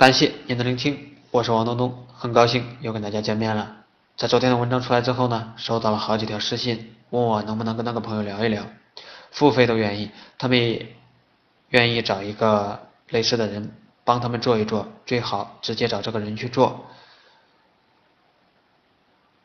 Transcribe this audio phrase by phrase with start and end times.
[0.00, 3.84] 感谢您的聆听，我是王东东，很高兴又跟大家见面了。
[4.16, 8.64] 在昨天的文章出来之后呢，收到了好几条私信，问我能不能跟那个朋友聊一聊，
[9.30, 10.96] 付费都愿意，他们也
[11.68, 16.86] 愿意找一个类似的人帮他们做一做，最好直接找这个人去做。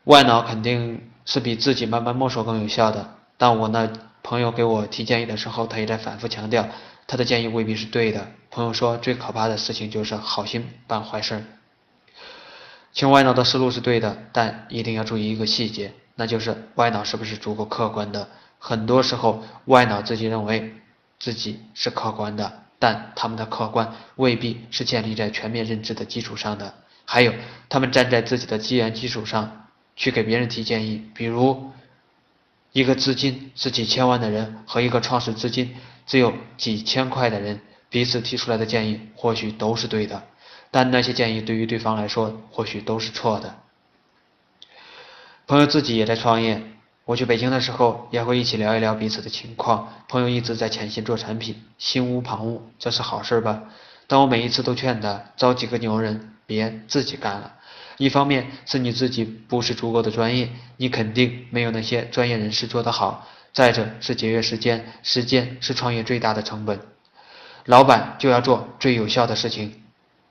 [0.05, 3.91] 外脑肯定是比自己慢慢摸索更有效的，但我那
[4.23, 6.69] 朋友给我提建议的时候，他也在反复强调，
[7.07, 8.31] 他的建议未必是对的。
[8.49, 11.43] 朋友说，最可怕的事情就是好心办坏事。
[12.93, 18.29] 清外脑的思路是对的，但一定要注意一个细节，那就是外脑是不是足够客观的。
[18.57, 20.73] 很多时候，外脑自己认为
[21.19, 26.73] 自己是客观的，但他们的客观未必是建立在全面认知的基础上的。
[27.05, 27.33] 还有，
[27.69, 29.61] 他们站在自己的资源基础上。
[29.97, 31.71] 去给别人提建议，比如
[32.73, 35.73] 一个资金是几千万的人和一个创始资金
[36.05, 40.23] 只有几千块的人，彼此提出来的建议或许都是对的，
[40.71, 43.55] 但那些建议对于对方来说或许都是错的。
[45.47, 46.63] 朋友自己也在创业，
[47.05, 49.93] 我去北京的时候也会一起聊一聊彼此的情况。
[50.07, 53.63] 朋友一直在潜心做产品，心无旁骛，这是好事吧？
[54.07, 57.53] 但我每一次都劝他招几个牛人，别自己干了。
[57.97, 63.25] 一方面是你自己不是足够的专业，你肯定没有那些专业人士做得好；
[63.55, 66.77] 再者是节约时间，时间是创业最大的成本。
[67.63, 69.81] 老板就要做最有效的事情，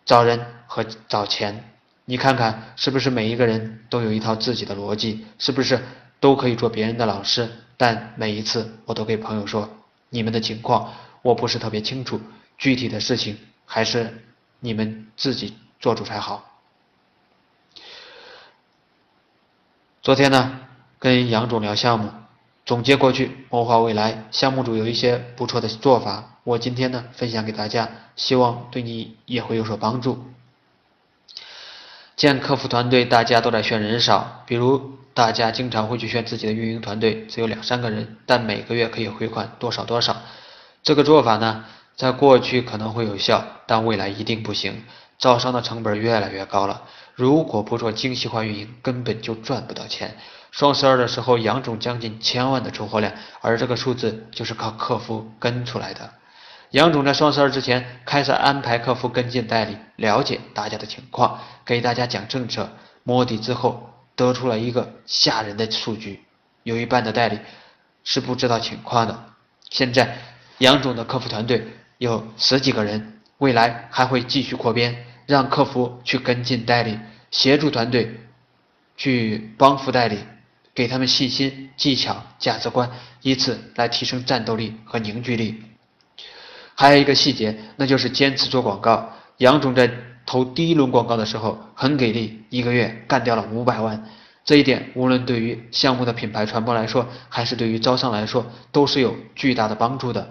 [0.05, 1.65] 找人和找钱。
[2.05, 5.25] 你看看是不是每一个人都有一套自己的逻辑？
[5.39, 5.83] 是不是
[6.21, 7.51] 都可以做别人的老师？
[7.79, 9.71] 但每一次我都给朋友说，
[10.11, 12.21] 你们的情况我不是特别清楚，
[12.59, 14.23] 具体的事情还是
[14.61, 16.61] 你们自己做主才好。
[20.03, 20.61] 昨天呢，
[20.99, 22.13] 跟杨总聊项目，
[22.67, 24.25] 总结过去，谋划未来。
[24.31, 30.25] 项目组有一些不错的做法，我今天呢分享给大家，希望对你也会有所帮助。
[32.17, 40.23] 见客服团队，大家都在炫人少，比如大家经常会去炫自己的运营团队只有两三个人，但每个月可以回款多少多少。
[40.83, 41.67] 这个做法呢，
[41.97, 44.85] 在过去可能会有效，但未来一定不行。
[45.19, 46.83] 招商的成本越来越高了，
[47.15, 50.17] 如果不做精细化运营，根本就赚不到钱。
[50.51, 56.13] 双十二的时候，杨总将近千万的出货量，而这个数字就是靠客服跟出来的。
[56.71, 62.69] 杨总在双十二之前开始安排客服跟进代理，了解大家的情况，给大家讲政策，
[63.03, 66.25] 摸底之后得出了一个吓人的数据：
[66.65, 67.39] 有一半的代理
[68.03, 69.25] 是不知道情况的。
[69.71, 70.19] 现在
[70.59, 71.67] 杨总的客服团队
[71.99, 73.14] 有十几个人。
[73.45, 76.99] 未来还会继续扩编，让客服去跟进代理，
[77.31, 78.19] 协助团队
[78.97, 80.17] 去帮扶代理，
[80.75, 82.91] 给他们信心、技巧、价值观，
[83.21, 85.63] 以此来提升战斗力和凝聚力。
[86.75, 89.13] 还有一个细节，那就是坚持做广告。
[89.37, 89.91] 杨总在
[90.25, 94.09] 投第一轮广告的时候很给力，一个月干掉了五百万。
[94.43, 100.31] 这一点无论对于项目的品牌传播来说，还是对于招商来说，都是有巨大的帮助的。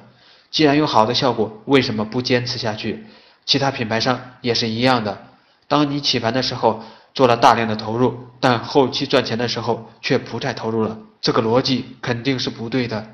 [0.53, 3.03] 既然有好的效果，为什么不坚持下去？
[3.43, 5.25] 其他品牌商也是一样的。
[5.67, 6.83] 当你起盘的时候
[7.15, 13.07] 做了大量的投入，但后期赚钱的时候却不再投入了，这个逻辑肯定是不对的。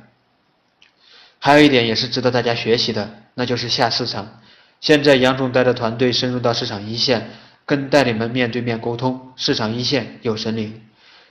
[1.39, 4.41] 还有一点也是值得大家学习的，那就是下市场。
[4.81, 7.29] 现在杨总带着团队深入到市场一线，
[7.66, 9.31] 跟代理们面对面沟通。
[9.38, 10.81] 市场一线有神灵，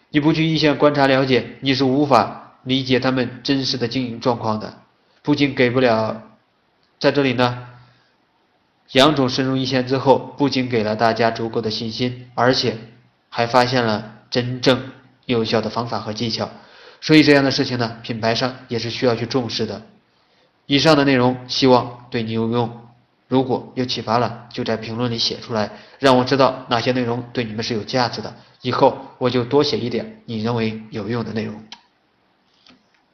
[0.09, 4.83] 你不去一线观察了解，你是无法理解他们真实的经营状况的。
[5.29, 6.23] 不仅给不了，
[6.99, 7.69] 在这里呢，
[8.93, 12.79] 杨总深入一线之后，不仅给了大家足够的信心，而且
[13.29, 14.81] 还发现了真正
[15.27, 16.49] 有效的方法和技巧。
[17.03, 19.83] 所以这样的事情呢，品牌商也是需要去重视的。
[20.65, 22.89] 以上的内容希望对你有用，
[23.29, 31.63] 如果有启发了，就在评论里写出来，让我知道哪些内容对你们是有价值的，以后我就多写一点你认为有用的内容。